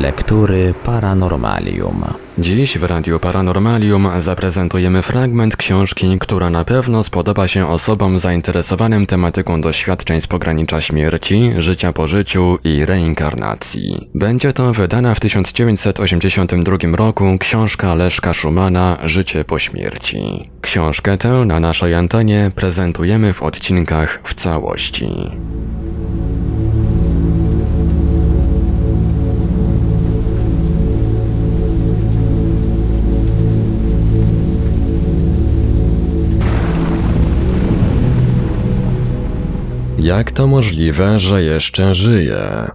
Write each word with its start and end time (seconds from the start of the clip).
Lektury 0.00 0.74
Paranormalium. 0.84 2.04
Dziś 2.38 2.78
w 2.78 2.82
Radiu 2.82 3.18
Paranormalium 3.18 4.08
zaprezentujemy 4.18 5.02
fragment 5.02 5.56
książki, 5.56 6.18
która 6.20 6.50
na 6.50 6.64
pewno 6.64 7.02
spodoba 7.02 7.48
się 7.48 7.68
osobom 7.68 8.18
zainteresowanym 8.18 9.06
tematyką 9.06 9.60
doświadczeń 9.60 10.20
z 10.20 10.26
pogranicza 10.26 10.80
śmierci, 10.80 11.52
życia 11.56 11.92
po 11.92 12.08
życiu 12.08 12.58
i 12.64 12.86
reinkarnacji. 12.86 14.10
Będzie 14.14 14.52
to 14.52 14.72
wydana 14.72 15.14
w 15.14 15.20
1982 15.20 16.96
roku 16.96 17.38
książka 17.38 17.94
Leszka 17.94 18.34
Szumana 18.34 18.98
Życie 19.04 19.44
po 19.44 19.58
śmierci. 19.58 20.50
Książkę 20.60 21.18
tę 21.18 21.28
na 21.28 21.60
naszej 21.60 21.94
antenie 21.94 22.50
prezentujemy 22.54 23.32
w 23.32 23.42
odcinkach 23.42 24.20
w 24.24 24.34
całości. 24.34 25.30
Jak 40.02 40.30
to 40.32 40.46
możliwe, 40.46 41.18
że 41.18 41.42
jeszcze 41.42 41.94
żyje? 41.94 42.70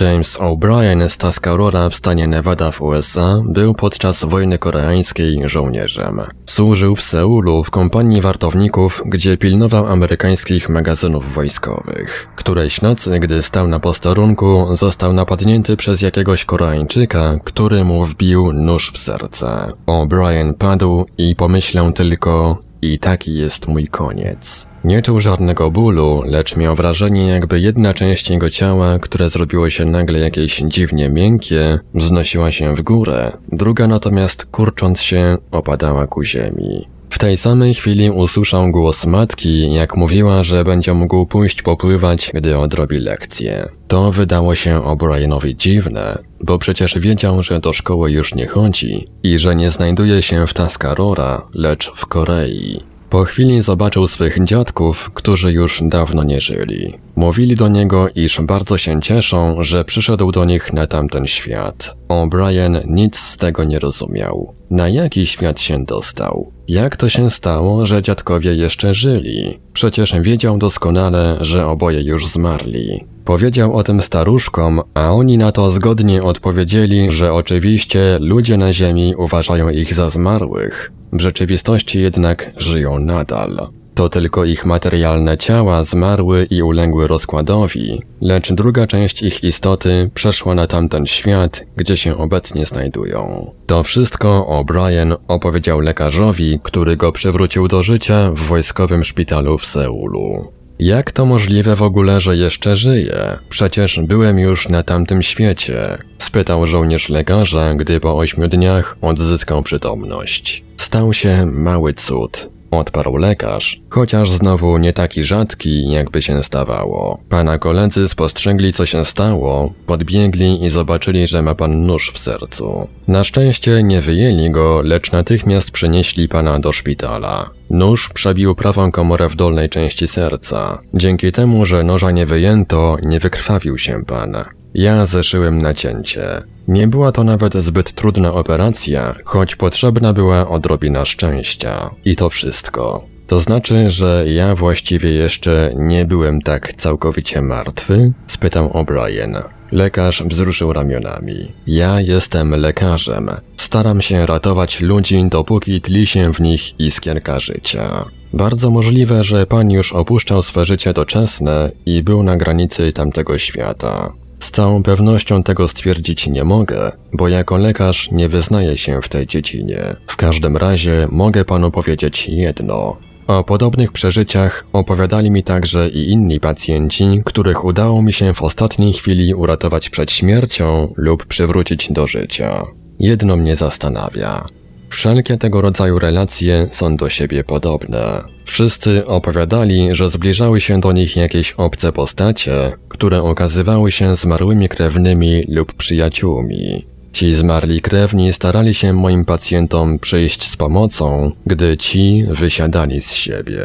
James 0.00 0.38
O'Brien 0.38 1.08
z 1.08 1.18
Tuscarora 1.18 1.90
w 1.90 1.94
stanie 1.94 2.26
Nevada 2.26 2.70
w 2.70 2.82
USA 2.82 3.42
był 3.44 3.74
podczas 3.74 4.24
wojny 4.24 4.58
koreańskiej 4.58 5.42
żołnierzem. 5.44 6.20
Służył 6.46 6.96
w 6.96 7.02
Seulu 7.02 7.64
w 7.64 7.70
kompanii 7.70 8.20
wartowników, 8.20 9.02
gdzie 9.06 9.36
pilnował 9.36 9.86
amerykańskich 9.86 10.68
magazynów 10.68 11.34
wojskowych. 11.34 12.28
Którejś 12.36 12.80
nocy, 12.80 13.20
gdy 13.20 13.42
stał 13.42 13.68
na 13.68 13.80
posterunku, 13.80 14.66
został 14.76 15.12
napadnięty 15.12 15.76
przez 15.76 16.02
jakiegoś 16.02 16.44
Koreańczyka, 16.44 17.38
który 17.44 17.84
mu 17.84 18.04
wbił 18.04 18.52
nóż 18.52 18.92
w 18.92 18.98
serce. 18.98 19.72
O'Brien 19.86 20.54
padł 20.54 21.06
i 21.18 21.36
pomyślał 21.36 21.92
tylko, 21.92 22.65
i 22.92 22.98
taki 22.98 23.34
jest 23.34 23.68
mój 23.68 23.86
koniec. 23.86 24.66
Nie 24.84 25.02
czuł 25.02 25.20
żadnego 25.20 25.70
bólu, 25.70 26.22
lecz 26.26 26.56
miał 26.56 26.74
wrażenie, 26.74 27.26
jakby 27.26 27.60
jedna 27.60 27.94
część 27.94 28.30
jego 28.30 28.50
ciała, 28.50 28.98
które 28.98 29.30
zrobiło 29.30 29.70
się 29.70 29.84
nagle 29.84 30.18
jakieś 30.18 30.56
dziwnie 30.58 31.08
miękkie, 31.08 31.78
wznosiła 31.94 32.50
się 32.50 32.76
w 32.76 32.82
górę, 32.82 33.32
druga 33.52 33.86
natomiast 33.86 34.44
kurcząc 34.44 35.00
się 35.00 35.36
opadała 35.50 36.06
ku 36.06 36.24
ziemi. 36.24 36.95
W 37.10 37.18
tej 37.18 37.36
samej 37.36 37.74
chwili 37.74 38.10
usłyszał 38.10 38.70
głos 38.70 39.06
matki, 39.06 39.72
jak 39.72 39.96
mówiła, 39.96 40.44
że 40.44 40.64
będzie 40.64 40.94
mógł 40.94 41.26
pójść 41.26 41.62
popływać, 41.62 42.30
gdy 42.34 42.58
odrobi 42.58 42.98
lekcję. 42.98 43.68
To 43.88 44.12
wydało 44.12 44.54
się 44.54 44.80
O'Brienowi 44.80 45.56
dziwne, 45.56 46.18
bo 46.40 46.58
przecież 46.58 46.98
wiedział, 46.98 47.42
że 47.42 47.60
do 47.60 47.72
szkoły 47.72 48.10
już 48.10 48.34
nie 48.34 48.46
chodzi 48.46 49.08
i 49.22 49.38
że 49.38 49.56
nie 49.56 49.70
znajduje 49.70 50.22
się 50.22 50.46
w 50.46 50.54
Taskarora, 50.54 51.42
lecz 51.54 51.92
w 51.94 52.06
Korei. 52.06 52.95
Po 53.10 53.24
chwili 53.24 53.62
zobaczył 53.62 54.06
swych 54.06 54.44
dziadków, 54.44 55.10
którzy 55.10 55.52
już 55.52 55.82
dawno 55.84 56.24
nie 56.24 56.40
żyli. 56.40 56.94
Mówili 57.16 57.56
do 57.56 57.68
niego, 57.68 58.08
iż 58.14 58.40
bardzo 58.40 58.78
się 58.78 59.02
cieszą, 59.02 59.64
że 59.64 59.84
przyszedł 59.84 60.32
do 60.32 60.44
nich 60.44 60.72
na 60.72 60.86
tamten 60.86 61.26
świat. 61.26 61.96
O'Brien 62.08 62.80
nic 62.86 63.18
z 63.18 63.36
tego 63.36 63.64
nie 63.64 63.78
rozumiał. 63.78 64.54
Na 64.70 64.88
jaki 64.88 65.26
świat 65.26 65.60
się 65.60 65.84
dostał? 65.84 66.52
Jak 66.68 66.96
to 66.96 67.08
się 67.08 67.30
stało, 67.30 67.86
że 67.86 68.02
dziadkowie 68.02 68.54
jeszcze 68.54 68.94
żyli? 68.94 69.58
Przecież 69.72 70.14
wiedział 70.20 70.58
doskonale, 70.58 71.36
że 71.40 71.66
oboje 71.66 72.02
już 72.02 72.26
zmarli. 72.26 73.04
Powiedział 73.26 73.76
o 73.76 73.82
tym 73.82 74.02
staruszkom, 74.02 74.80
a 74.94 75.12
oni 75.12 75.38
na 75.38 75.52
to 75.52 75.70
zgodnie 75.70 76.22
odpowiedzieli, 76.22 77.12
że 77.12 77.32
oczywiście 77.32 78.18
ludzie 78.20 78.56
na 78.56 78.72
Ziemi 78.72 79.14
uważają 79.16 79.68
ich 79.68 79.94
za 79.94 80.10
zmarłych, 80.10 80.92
w 81.12 81.20
rzeczywistości 81.20 82.00
jednak 82.00 82.50
żyją 82.56 82.98
nadal. 82.98 83.68
To 83.94 84.08
tylko 84.08 84.44
ich 84.44 84.66
materialne 84.66 85.38
ciała 85.38 85.84
zmarły 85.84 86.46
i 86.50 86.62
uległy 86.62 87.06
rozkładowi, 87.06 88.02
lecz 88.20 88.52
druga 88.52 88.86
część 88.86 89.22
ich 89.22 89.44
istoty 89.44 90.10
przeszła 90.14 90.54
na 90.54 90.66
tamten 90.66 91.06
świat, 91.06 91.64
gdzie 91.76 91.96
się 91.96 92.16
obecnie 92.16 92.66
znajdują. 92.66 93.50
To 93.66 93.82
wszystko 93.82 94.46
O'Brien 94.48 95.16
opowiedział 95.28 95.80
lekarzowi, 95.80 96.60
który 96.62 96.96
go 96.96 97.12
przywrócił 97.12 97.68
do 97.68 97.82
życia 97.82 98.30
w 98.30 98.38
wojskowym 98.38 99.04
szpitalu 99.04 99.58
w 99.58 99.66
Seulu. 99.66 100.55
Jak 100.78 101.12
to 101.12 101.24
możliwe 101.24 101.76
w 101.76 101.82
ogóle, 101.82 102.20
że 102.20 102.36
jeszcze 102.36 102.76
żyję? 102.76 103.38
Przecież 103.48 104.00
byłem 104.02 104.38
już 104.38 104.68
na 104.68 104.82
tamtym 104.82 105.22
świecie. 105.22 105.98
Spytał 106.18 106.66
żołnierz 106.66 107.08
lekarza, 107.08 107.74
gdy 107.74 108.00
po 108.00 108.16
ośmiu 108.16 108.48
dniach 108.48 108.96
odzyskał 109.00 109.62
przytomność. 109.62 110.64
Stał 110.76 111.12
się 111.12 111.46
mały 111.46 111.94
cud. 111.94 112.48
Odparł 112.70 113.16
lekarz, 113.16 113.80
chociaż 113.90 114.30
znowu 114.30 114.78
nie 114.78 114.92
taki 114.92 115.24
rzadki, 115.24 115.90
jakby 115.90 116.22
się 116.22 116.42
stawało. 116.42 117.20
Pana 117.28 117.58
koledzy 117.58 118.08
spostrzegli, 118.08 118.72
co 118.72 118.86
się 118.86 119.04
stało, 119.04 119.72
podbiegli 119.86 120.64
i 120.64 120.68
zobaczyli, 120.68 121.26
że 121.26 121.42
ma 121.42 121.54
pan 121.54 121.86
nóż 121.86 122.12
w 122.14 122.18
sercu. 122.18 122.88
Na 123.08 123.24
szczęście 123.24 123.82
nie 123.82 124.00
wyjęli 124.00 124.50
go, 124.50 124.82
lecz 124.82 125.12
natychmiast 125.12 125.70
przenieśli 125.70 126.28
pana 126.28 126.58
do 126.58 126.72
szpitala. 126.72 127.50
Nóż 127.70 128.08
przebił 128.08 128.54
prawą 128.54 128.92
komorę 128.92 129.28
w 129.28 129.36
dolnej 129.36 129.68
części 129.68 130.08
serca. 130.08 130.78
Dzięki 130.94 131.32
temu, 131.32 131.66
że 131.66 131.84
noża 131.84 132.10
nie 132.10 132.26
wyjęto, 132.26 132.96
nie 133.02 133.20
wykrwawił 133.20 133.78
się 133.78 134.04
pan. 134.04 134.36
Ja 134.76 135.06
zeszyłem 135.06 135.62
nacięcie. 135.62 136.42
Nie 136.68 136.88
była 136.88 137.12
to 137.12 137.24
nawet 137.24 137.54
zbyt 137.54 137.92
trudna 137.92 138.34
operacja, 138.34 139.14
choć 139.24 139.56
potrzebna 139.56 140.12
była 140.12 140.48
odrobina 140.48 141.04
szczęścia. 141.04 141.90
I 142.04 142.16
to 142.16 142.30
wszystko. 142.30 143.04
To 143.26 143.40
znaczy, 143.40 143.90
że 143.90 144.24
ja 144.28 144.54
właściwie 144.54 145.10
jeszcze 145.10 145.72
nie 145.76 146.04
byłem 146.04 146.40
tak 146.40 146.74
całkowicie 146.74 147.42
martwy? 147.42 148.12
spytał 148.26 148.68
O'Brien. 148.68 149.42
Lekarz 149.72 150.22
wzruszył 150.22 150.72
ramionami. 150.72 151.52
Ja 151.66 152.00
jestem 152.00 152.50
lekarzem. 152.50 153.30
Staram 153.56 154.02
się 154.02 154.26
ratować 154.26 154.80
ludzi, 154.80 155.28
dopóki 155.30 155.80
tli 155.80 156.06
się 156.06 156.32
w 156.32 156.40
nich 156.40 156.80
iskierka 156.80 157.40
życia. 157.40 158.04
Bardzo 158.32 158.70
możliwe, 158.70 159.24
że 159.24 159.46
pan 159.46 159.70
już 159.70 159.92
opuszczał 159.92 160.42
swe 160.42 160.66
życie 160.66 160.92
doczesne 160.92 161.70
i 161.86 162.02
był 162.02 162.22
na 162.22 162.36
granicy 162.36 162.92
tamtego 162.92 163.38
świata. 163.38 164.12
Z 164.40 164.50
całą 164.50 164.82
pewnością 164.82 165.42
tego 165.42 165.68
stwierdzić 165.68 166.26
nie 166.26 166.44
mogę, 166.44 166.92
bo 167.12 167.28
jako 167.28 167.56
lekarz 167.56 168.10
nie 168.10 168.28
wyznaję 168.28 168.78
się 168.78 169.02
w 169.02 169.08
tej 169.08 169.26
dziedzinie. 169.26 169.96
W 170.06 170.16
każdym 170.16 170.56
razie 170.56 171.08
mogę 171.10 171.44
panu 171.44 171.70
powiedzieć 171.70 172.28
jedno. 172.28 172.96
O 173.26 173.44
podobnych 173.44 173.92
przeżyciach 173.92 174.66
opowiadali 174.72 175.30
mi 175.30 175.42
także 175.42 175.88
i 175.88 176.10
inni 176.10 176.40
pacjenci, 176.40 177.22
których 177.24 177.64
udało 177.64 178.02
mi 178.02 178.12
się 178.12 178.34
w 178.34 178.42
ostatniej 178.42 178.92
chwili 178.92 179.34
uratować 179.34 179.90
przed 179.90 180.12
śmiercią 180.12 180.94
lub 180.96 181.26
przywrócić 181.26 181.92
do 181.92 182.06
życia. 182.06 182.62
Jedno 182.98 183.36
mnie 183.36 183.56
zastanawia. 183.56 184.44
Wszelkie 184.88 185.36
tego 185.36 185.60
rodzaju 185.60 185.98
relacje 185.98 186.68
są 186.72 186.96
do 186.96 187.08
siebie 187.08 187.44
podobne. 187.44 188.22
Wszyscy 188.44 189.06
opowiadali, 189.06 189.94
że 189.94 190.10
zbliżały 190.10 190.60
się 190.60 190.80
do 190.80 190.92
nich 190.92 191.16
jakieś 191.16 191.52
obce 191.52 191.92
postacie, 191.92 192.72
które 192.88 193.22
okazywały 193.22 193.92
się 193.92 194.16
zmarłymi 194.16 194.68
krewnymi 194.68 195.44
lub 195.48 195.72
przyjaciółmi. 195.72 196.86
Ci 197.12 197.34
zmarli 197.34 197.80
krewni 197.80 198.32
starali 198.32 198.74
się 198.74 198.92
moim 198.92 199.24
pacjentom 199.24 199.98
przyjść 199.98 200.50
z 200.50 200.56
pomocą, 200.56 201.32
gdy 201.46 201.76
ci 201.76 202.24
wysiadali 202.30 203.02
z 203.02 203.12
siebie. 203.12 203.62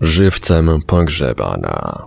Żywcem 0.00 0.82
pogrzebana. 0.86 2.06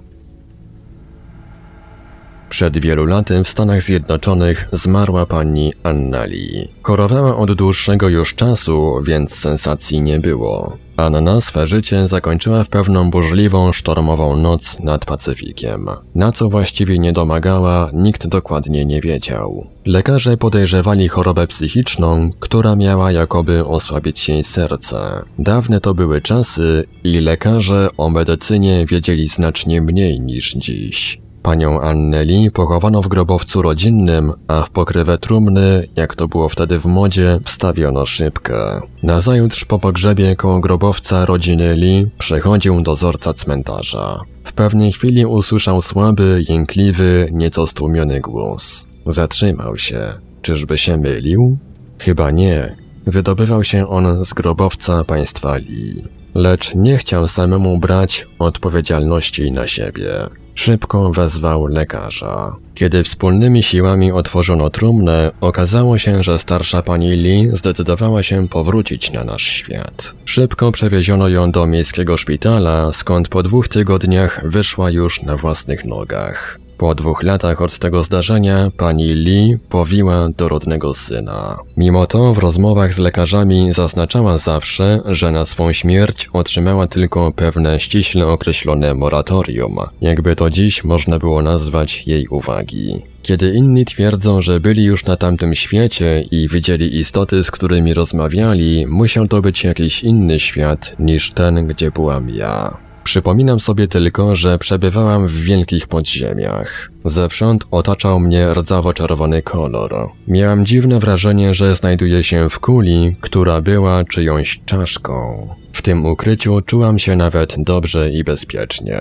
Przed 2.53 2.77
wielu 2.77 3.05
laty 3.05 3.43
w 3.43 3.49
Stanach 3.49 3.81
Zjednoczonych 3.81 4.67
zmarła 4.73 5.25
pani 5.25 5.73
Anna 5.83 6.25
Lee. 6.25 6.67
Chorowała 6.83 7.37
od 7.37 7.53
dłuższego 7.53 8.09
już 8.09 8.35
czasu, 8.35 9.01
więc 9.03 9.35
sensacji 9.35 10.01
nie 10.01 10.19
było. 10.19 10.77
Anna 10.97 11.41
swe 11.41 11.67
życie 11.67 12.07
zakończyła 12.07 12.63
w 12.63 12.69
pewną 12.69 13.11
burzliwą, 13.11 13.71
sztormową 13.71 14.37
noc 14.37 14.79
nad 14.79 15.05
Pacyfikiem. 15.05 15.85
Na 16.15 16.31
co 16.31 16.49
właściwie 16.49 16.99
nie 16.99 17.13
domagała, 17.13 17.89
nikt 17.93 18.27
dokładnie 18.27 18.85
nie 18.85 19.01
wiedział. 19.01 19.67
Lekarze 19.85 20.37
podejrzewali 20.37 21.07
chorobę 21.07 21.47
psychiczną, 21.47 22.29
która 22.39 22.75
miała 22.75 23.11
jakoby 23.11 23.65
osłabić 23.65 24.29
jej 24.29 24.43
serce. 24.43 25.21
Dawne 25.39 25.79
to 25.79 25.93
były 25.93 26.21
czasy 26.21 26.83
i 27.03 27.19
lekarze 27.19 27.89
o 27.97 28.09
medycynie 28.09 28.85
wiedzieli 28.85 29.27
znacznie 29.27 29.81
mniej 29.81 30.21
niż 30.21 30.53
dziś. 30.53 31.23
Panią 31.43 31.81
Anneli 31.81 32.51
pochowano 32.51 33.01
w 33.01 33.07
grobowcu 33.07 33.61
rodzinnym, 33.61 34.33
a 34.47 34.61
w 34.61 34.69
pokrywę 34.69 35.17
trumny, 35.17 35.87
jak 35.95 36.15
to 36.15 36.27
było 36.27 36.49
wtedy 36.49 36.79
w 36.79 36.85
modzie, 36.85 37.39
wstawiono 37.45 38.05
szybkę. 38.05 38.81
Nazajutrz 39.03 39.65
po 39.65 39.79
pogrzebie 39.79 40.35
koło 40.35 40.59
grobowca 40.59 41.25
rodziny 41.25 41.75
Lee 41.75 42.11
przechodził 42.17 42.81
dozorca 42.81 43.33
cmentarza. 43.33 44.21
W 44.43 44.53
pewnej 44.53 44.91
chwili 44.91 45.25
usłyszał 45.25 45.81
słaby, 45.81 46.43
jękliwy, 46.49 47.29
nieco 47.31 47.67
stłumiony 47.67 48.21
głos. 48.21 48.87
Zatrzymał 49.05 49.77
się. 49.77 49.99
Czyżby 50.41 50.77
się 50.77 50.97
mylił? 50.97 51.57
Chyba 51.99 52.31
nie. 52.31 52.75
Wydobywał 53.05 53.63
się 53.63 53.87
on 53.87 54.25
z 54.25 54.33
grobowca 54.33 55.03
państwa 55.03 55.57
Lee. 55.57 56.03
Lecz 56.35 56.75
nie 56.75 56.97
chciał 56.97 57.27
samemu 57.27 57.79
brać 57.79 58.27
odpowiedzialności 58.39 59.51
na 59.51 59.67
siebie. 59.67 60.09
Szybko 60.55 61.11
wezwał 61.11 61.67
lekarza. 61.67 62.55
Kiedy 62.73 63.03
wspólnymi 63.03 63.63
siłami 63.63 64.11
otworzono 64.11 64.69
trumnę, 64.69 65.31
okazało 65.41 65.97
się, 65.97 66.23
że 66.23 66.39
starsza 66.39 66.81
pani 66.81 67.09
Lee 67.09 67.49
zdecydowała 67.53 68.23
się 68.23 68.47
powrócić 68.47 69.11
na 69.11 69.23
nasz 69.23 69.43
świat. 69.43 70.13
Szybko 70.25 70.71
przewieziono 70.71 71.27
ją 71.27 71.51
do 71.51 71.67
miejskiego 71.67 72.17
szpitala, 72.17 72.93
skąd 72.93 73.27
po 73.27 73.43
dwóch 73.43 73.67
tygodniach 73.67 74.41
wyszła 74.49 74.89
już 74.89 75.21
na 75.21 75.37
własnych 75.37 75.85
nogach. 75.85 76.62
Po 76.83 76.95
dwóch 76.95 77.23
latach 77.23 77.61
od 77.61 77.79
tego 77.79 78.03
zdarzenia 78.03 78.71
pani 78.77 79.13
Lee 79.13 79.57
powiła 79.69 80.29
dorodnego 80.29 80.93
syna. 80.93 81.57
Mimo 81.77 82.07
to 82.07 82.33
w 82.33 82.37
rozmowach 82.37 82.93
z 82.93 82.97
lekarzami 82.97 83.73
zaznaczała 83.73 84.37
zawsze, 84.37 85.01
że 85.05 85.31
na 85.31 85.45
swą 85.45 85.73
śmierć 85.73 86.29
otrzymała 86.33 86.87
tylko 86.87 87.31
pewne 87.31 87.79
ściśle 87.79 88.27
określone 88.27 88.93
moratorium, 88.93 89.77
jakby 90.01 90.35
to 90.35 90.49
dziś 90.49 90.83
można 90.83 91.19
było 91.19 91.41
nazwać 91.41 92.07
jej 92.07 92.27
uwagi. 92.27 93.01
Kiedy 93.21 93.53
inni 93.53 93.85
twierdzą, 93.85 94.41
że 94.41 94.59
byli 94.59 94.83
już 94.83 95.05
na 95.05 95.17
tamtym 95.17 95.55
świecie 95.55 96.23
i 96.31 96.47
widzieli 96.47 96.97
istoty, 96.97 97.43
z 97.43 97.51
którymi 97.51 97.93
rozmawiali, 97.93 98.85
musiał 98.87 99.27
to 99.27 99.41
być 99.41 99.63
jakiś 99.63 100.03
inny 100.03 100.39
świat 100.39 100.95
niż 100.99 101.31
ten, 101.31 101.67
gdzie 101.67 101.91
byłam 101.91 102.29
ja. 102.29 102.82
Przypominam 103.03 103.59
sobie 103.59 103.87
tylko, 103.87 104.35
że 104.35 104.57
przebywałam 104.57 105.27
w 105.27 105.41
wielkich 105.41 105.87
podziemiach. 105.87 106.91
Zewsząd 107.05 107.63
otaczał 107.71 108.19
mnie 108.19 108.47
rdzawo-czerwony 108.53 109.41
kolor. 109.41 110.09
Miałam 110.27 110.65
dziwne 110.65 110.99
wrażenie, 110.99 111.53
że 111.53 111.75
znajduję 111.75 112.23
się 112.23 112.49
w 112.49 112.59
kuli, 112.59 113.15
która 113.21 113.61
była 113.61 114.03
czyjąś 114.03 114.61
czaszką. 114.65 115.47
W 115.73 115.81
tym 115.81 116.05
ukryciu 116.05 116.61
czułam 116.61 116.99
się 116.99 117.15
nawet 117.15 117.55
dobrze 117.57 118.11
i 118.11 118.23
bezpiecznie. 118.23 118.97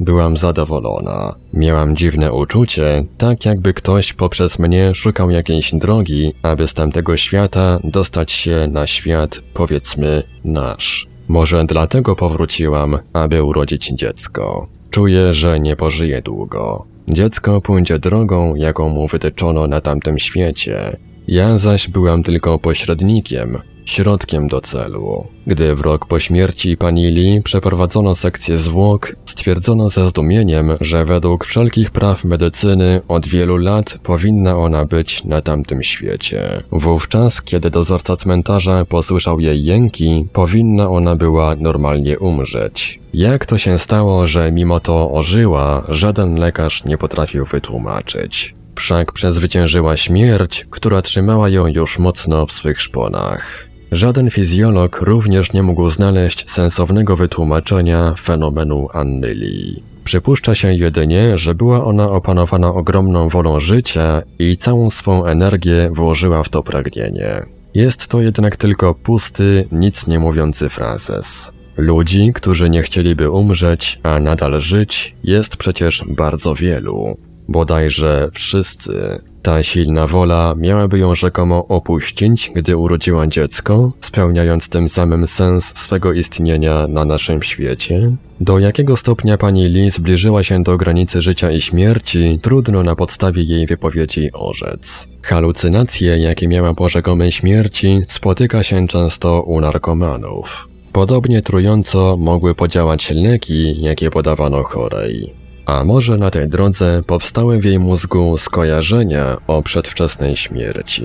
Byłam 0.00 0.36
zadowolona. 0.36 1.34
Miałam 1.52 1.96
dziwne 1.96 2.32
uczucie, 2.32 3.04
tak 3.18 3.44
jakby 3.44 3.74
ktoś 3.74 4.12
poprzez 4.12 4.58
mnie 4.58 4.94
szukał 4.94 5.30
jakiejś 5.30 5.74
drogi, 5.74 6.32
aby 6.42 6.68
z 6.68 6.74
tamtego 6.74 7.16
świata 7.16 7.78
dostać 7.84 8.32
się 8.32 8.68
na 8.70 8.86
świat, 8.86 9.40
powiedzmy, 9.54 10.22
nasz. 10.44 11.13
Może 11.28 11.64
dlatego 11.64 12.16
powróciłam, 12.16 12.98
aby 13.12 13.42
urodzić 13.42 13.88
dziecko. 13.88 14.68
Czuję, 14.90 15.32
że 15.32 15.60
nie 15.60 15.76
pożyję 15.76 16.22
długo. 16.22 16.84
Dziecko 17.08 17.60
pójdzie 17.60 17.98
drogą, 17.98 18.54
jaką 18.54 18.88
mu 18.88 19.06
wytyczono 19.06 19.66
na 19.66 19.80
tamtym 19.80 20.18
świecie. 20.18 20.96
Ja 21.28 21.58
zaś 21.58 21.88
byłam 21.88 22.22
tylko 22.22 22.58
pośrednikiem, 22.58 23.58
środkiem 23.84 24.48
do 24.48 24.60
celu. 24.60 25.26
Gdy 25.46 25.74
w 25.74 25.80
rok 25.80 26.06
po 26.06 26.20
śmierci 26.20 26.76
pani 26.76 27.10
Lee 27.10 27.42
przeprowadzono 27.42 28.14
sekcję 28.14 28.58
zwłok, 28.58 29.16
stwierdzono 29.26 29.90
ze 29.90 30.08
zdumieniem, 30.08 30.72
że 30.80 31.04
według 31.04 31.44
wszelkich 31.44 31.90
praw 31.90 32.24
medycyny 32.24 33.00
od 33.08 33.26
wielu 33.26 33.56
lat 33.56 33.98
powinna 34.02 34.56
ona 34.56 34.84
być 34.84 35.24
na 35.24 35.40
tamtym 35.40 35.82
świecie. 35.82 36.62
Wówczas, 36.72 37.42
kiedy 37.42 37.70
dozorca 37.70 38.16
cmentarza 38.16 38.84
posłyszał 38.84 39.40
jej 39.40 39.64
jęki, 39.64 40.26
powinna 40.32 40.88
ona 40.88 41.16
była 41.16 41.54
normalnie 41.56 42.18
umrzeć. 42.18 43.00
Jak 43.14 43.46
to 43.46 43.58
się 43.58 43.78
stało, 43.78 44.26
że 44.26 44.52
mimo 44.52 44.80
to 44.80 45.12
ożyła, 45.12 45.84
żaden 45.88 46.34
lekarz 46.34 46.84
nie 46.84 46.98
potrafił 46.98 47.44
wytłumaczyć. 47.44 48.54
Wszak 48.76 49.12
przezwyciężyła 49.12 49.96
śmierć, 49.96 50.66
która 50.70 51.02
trzymała 51.02 51.48
ją 51.48 51.66
już 51.66 51.98
mocno 51.98 52.46
w 52.46 52.52
swych 52.52 52.82
szponach. 52.82 53.73
Żaden 53.94 54.30
fizjolog 54.30 55.00
również 55.00 55.52
nie 55.52 55.62
mógł 55.62 55.90
znaleźć 55.90 56.50
sensownego 56.50 57.16
wytłumaczenia 57.16 58.14
fenomenu 58.20 58.88
Anneli. 58.92 59.82
Przypuszcza 60.04 60.54
się 60.54 60.74
jedynie, 60.74 61.38
że 61.38 61.54
była 61.54 61.84
ona 61.84 62.10
opanowana 62.10 62.68
ogromną 62.68 63.28
wolą 63.28 63.60
życia 63.60 64.22
i 64.38 64.56
całą 64.56 64.90
swą 64.90 65.24
energię 65.24 65.90
włożyła 65.92 66.42
w 66.42 66.48
to 66.48 66.62
pragnienie. 66.62 67.42
Jest 67.74 68.08
to 68.08 68.20
jednak 68.20 68.56
tylko 68.56 68.94
pusty, 68.94 69.68
nic 69.72 70.06
nie 70.06 70.18
mówiący 70.18 70.68
frazes. 70.68 71.52
Ludzi, 71.76 72.32
którzy 72.34 72.70
nie 72.70 72.82
chcieliby 72.82 73.30
umrzeć, 73.30 74.00
a 74.02 74.20
nadal 74.20 74.60
żyć, 74.60 75.16
jest 75.24 75.56
przecież 75.56 76.04
bardzo 76.08 76.54
wielu. 76.54 77.16
Bodajże 77.48 78.28
wszyscy. 78.32 79.20
Ta 79.42 79.62
silna 79.62 80.06
wola 80.06 80.54
miałaby 80.56 80.98
ją 80.98 81.14
rzekomo 81.14 81.66
opuścić, 81.66 82.50
gdy 82.54 82.76
urodziła 82.76 83.26
dziecko, 83.26 83.92
spełniając 84.00 84.68
tym 84.68 84.88
samym 84.88 85.26
sens 85.26 85.72
swego 85.76 86.12
istnienia 86.12 86.86
na 86.88 87.04
naszym 87.04 87.42
świecie? 87.42 88.16
Do 88.40 88.58
jakiego 88.58 88.96
stopnia 88.96 89.38
pani 89.38 89.68
Lee 89.68 89.90
zbliżyła 89.90 90.42
się 90.42 90.62
do 90.62 90.76
granicy 90.76 91.22
życia 91.22 91.50
i 91.50 91.60
śmierci, 91.60 92.38
trudno 92.42 92.82
na 92.82 92.96
podstawie 92.96 93.42
jej 93.42 93.66
wypowiedzi 93.66 94.32
orzec. 94.32 95.08
Halucynacje, 95.22 96.18
jakie 96.18 96.48
miała 96.48 96.74
po 96.74 96.88
rzekomej 96.88 97.32
śmierci, 97.32 98.00
spotyka 98.08 98.62
się 98.62 98.86
często 98.86 99.42
u 99.42 99.60
narkomanów. 99.60 100.68
Podobnie 100.92 101.42
trująco 101.42 102.16
mogły 102.16 102.54
podziałać 102.54 103.10
leki, 103.10 103.82
jakie 103.82 104.10
podawano 104.10 104.62
chorej. 104.62 105.43
A 105.66 105.84
może 105.84 106.16
na 106.16 106.30
tej 106.30 106.48
drodze 106.48 107.02
powstały 107.06 107.58
w 107.58 107.64
jej 107.64 107.78
mózgu 107.78 108.38
skojarzenia 108.38 109.36
o 109.46 109.62
przedwczesnej 109.62 110.36
śmierci. 110.36 111.04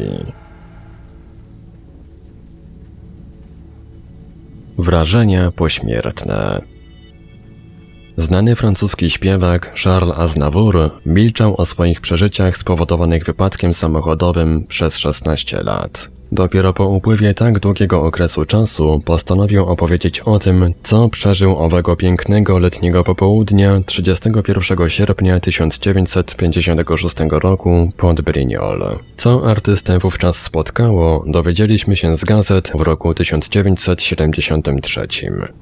Wrażenia 4.78 5.52
pośmiertne 5.52 6.62
Znany 8.18 8.56
francuski 8.56 9.10
śpiewak 9.10 9.76
Charles 9.84 10.18
Aznavour 10.18 10.92
milczał 11.06 11.62
o 11.62 11.66
swoich 11.66 12.02
przeżyciach 12.02 12.58
spowodowanych 12.58 13.26
wypadkiem 13.26 13.74
samochodowym 13.74 14.68
przez 14.68 14.98
16 14.98 15.64
lat. 15.64 16.19
Dopiero 16.32 16.74
po 16.74 16.88
upływie 16.88 17.34
tak 17.34 17.60
długiego 17.60 18.04
okresu 18.04 18.46
czasu 18.46 19.02
postanowił 19.06 19.66
opowiedzieć 19.66 20.20
o 20.20 20.40
tym, 20.40 20.74
co 20.84 21.10
przeżył 21.10 21.58
owego 21.58 21.96
pięknego 21.96 22.60
letniego 22.60 23.04
popołudnia 23.04 23.82
31 23.86 24.90
sierpnia 24.90 25.40
1956 25.40 27.16
roku 27.32 27.92
pod 27.98 28.22
Brignoles. 28.22 28.98
Co 29.18 29.50
artystę 29.50 30.00
wówczas 30.00 30.38
spotkało, 30.38 31.24
dowiedzieliśmy 31.28 31.96
się 31.96 32.18
z 32.18 32.26
gazet 32.26 32.72
w 32.76 32.82
roku 32.82 33.14
1973. 33.14 35.08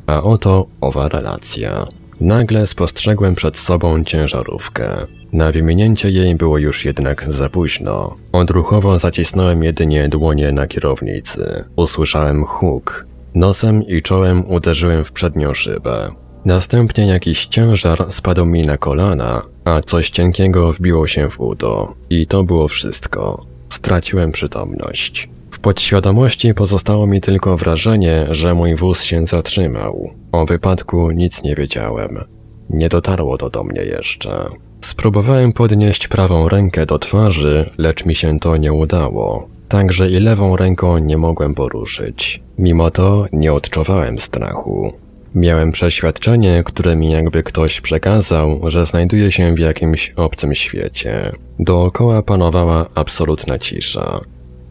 A 0.07 0.23
oto 0.23 0.67
owa 0.81 1.09
relacja. 1.09 1.87
Nagle 2.21 2.67
spostrzegłem 2.67 3.35
przed 3.35 3.57
sobą 3.57 4.03
ciężarówkę. 4.03 5.16
Na 5.33 5.51
wymienięcie 5.51 6.11
jej 6.11 6.35
było 6.35 6.57
już 6.57 6.85
jednak 6.85 7.25
za 7.29 7.49
późno. 7.49 8.15
Odruchowo 8.31 8.99
zacisnąłem 8.99 9.63
jedynie 9.63 10.09
dłonie 10.09 10.51
na 10.51 10.67
kierownicy. 10.67 11.63
Usłyszałem 11.75 12.45
huk. 12.45 13.05
Nosem 13.35 13.87
i 13.87 14.01
czołem 14.01 14.51
uderzyłem 14.51 15.03
w 15.03 15.11
przednią 15.11 15.53
szybę. 15.53 16.09
Następnie 16.45 17.07
jakiś 17.07 17.45
ciężar 17.45 18.13
spadł 18.13 18.45
mi 18.45 18.65
na 18.65 18.77
kolana, 18.77 19.41
a 19.65 19.81
coś 19.81 20.09
cienkiego 20.09 20.71
wbiło 20.71 21.07
się 21.07 21.29
w 21.29 21.39
udo. 21.39 21.93
I 22.09 22.27
to 22.27 22.43
było 22.43 22.67
wszystko. 22.67 23.45
Straciłem 23.69 24.31
przytomność. 24.31 25.29
W 25.51 25.59
podświadomości 25.59 26.53
pozostało 26.53 27.07
mi 27.07 27.21
tylko 27.21 27.57
wrażenie, 27.57 28.27
że 28.31 28.53
mój 28.53 28.75
wóz 28.75 29.03
się 29.03 29.25
zatrzymał. 29.25 30.09
O 30.31 30.45
wypadku 30.45 31.11
nic 31.11 31.43
nie 31.43 31.55
wiedziałem. 31.55 32.23
Nie 32.69 32.89
dotarło 32.89 33.37
to 33.37 33.49
do 33.49 33.63
mnie 33.63 33.81
jeszcze. 33.81 34.45
Spróbowałem 34.81 35.53
podnieść 35.53 36.07
prawą 36.07 36.49
rękę 36.49 36.85
do 36.85 36.99
twarzy, 36.99 37.69
lecz 37.77 38.05
mi 38.05 38.15
się 38.15 38.39
to 38.39 38.57
nie 38.57 38.73
udało. 38.73 39.47
Także 39.69 40.09
i 40.09 40.19
lewą 40.19 40.55
ręką 40.55 40.97
nie 40.97 41.17
mogłem 41.17 41.55
poruszyć. 41.55 42.43
Mimo 42.57 42.91
to 42.91 43.25
nie 43.33 43.53
odczuwałem 43.53 44.19
strachu. 44.19 44.93
Miałem 45.35 45.71
przeświadczenie, 45.71 46.63
które 46.65 46.95
mi 46.95 47.11
jakby 47.11 47.43
ktoś 47.43 47.81
przekazał, 47.81 48.59
że 48.67 48.85
znajduję 48.85 49.31
się 49.31 49.55
w 49.55 49.59
jakimś 49.59 50.13
obcym 50.15 50.55
świecie. 50.55 51.31
Dookoła 51.59 52.21
panowała 52.21 52.85
absolutna 52.95 53.59
cisza. 53.59 54.19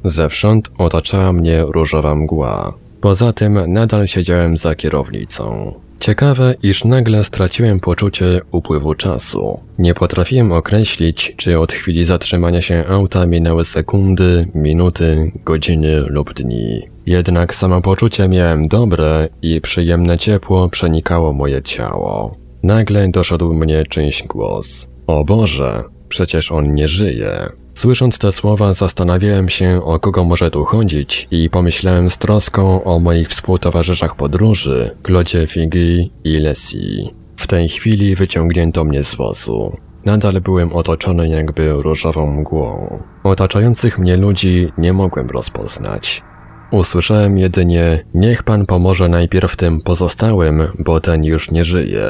Zewsząd 0.04 0.70
otaczała 0.78 1.32
mnie 1.32 1.62
różowa 1.62 2.14
mgła. 2.14 2.74
Poza 3.00 3.32
tym 3.32 3.72
nadal 3.72 4.06
siedziałem 4.06 4.56
za 4.56 4.74
kierownicą. 4.74 5.74
Ciekawe, 6.00 6.54
iż 6.62 6.84
nagle 6.84 7.24
straciłem 7.24 7.80
poczucie 7.80 8.40
upływu 8.52 8.94
czasu. 8.94 9.60
Nie 9.78 9.94
potrafiłem 9.94 10.52
określić, 10.52 11.34
czy 11.36 11.58
od 11.58 11.72
chwili 11.72 12.04
zatrzymania 12.04 12.62
się 12.62 12.84
auta 12.88 13.26
minęły 13.26 13.64
sekundy, 13.64 14.48
minuty, 14.54 15.32
godziny 15.44 16.00
lub 16.00 16.34
dni. 16.34 16.82
Jednak 17.06 17.54
samopoczucie 17.54 18.28
miałem 18.28 18.68
dobre 18.68 19.28
i 19.42 19.60
przyjemne 19.60 20.18
ciepło 20.18 20.68
przenikało 20.68 21.32
moje 21.32 21.62
ciało. 21.62 22.36
Nagle 22.62 23.08
doszedł 23.08 23.54
mnie 23.54 23.84
czyjś 23.88 24.22
głos. 24.22 24.88
O 25.06 25.24
Boże, 25.24 25.82
przecież 26.08 26.52
on 26.52 26.74
nie 26.74 26.88
żyje. 26.88 27.46
Słysząc 27.76 28.18
te 28.18 28.32
słowa 28.32 28.72
zastanawiałem 28.72 29.48
się, 29.48 29.80
o 29.84 30.00
kogo 30.00 30.24
może 30.24 30.50
tu 30.50 30.64
chodzić 30.64 31.28
i 31.30 31.50
pomyślałem 31.50 32.10
z 32.10 32.18
troską 32.18 32.84
o 32.84 32.98
moich 32.98 33.28
współtowarzyszach 33.28 34.16
podróży, 34.16 34.90
Klodzie 35.02 35.46
Figi 35.46 36.10
i 36.24 36.38
Lesi. 36.38 37.10
W 37.36 37.46
tej 37.46 37.68
chwili 37.68 38.14
wyciągnięto 38.14 38.84
mnie 38.84 39.02
z 39.02 39.14
wozu. 39.14 39.76
Nadal 40.04 40.40
byłem 40.40 40.72
otoczony 40.72 41.28
jakby 41.28 41.72
różową 41.72 42.26
mgłą. 42.26 42.98
Otaczających 43.24 43.98
mnie 43.98 44.16
ludzi 44.16 44.68
nie 44.78 44.92
mogłem 44.92 45.30
rozpoznać. 45.30 46.22
Usłyszałem 46.70 47.38
jedynie, 47.38 48.04
niech 48.14 48.42
pan 48.42 48.66
pomoże 48.66 49.08
najpierw 49.08 49.56
tym 49.56 49.80
pozostałym, 49.80 50.62
bo 50.78 51.00
ten 51.00 51.24
już 51.24 51.50
nie 51.50 51.64
żyje. 51.64 52.04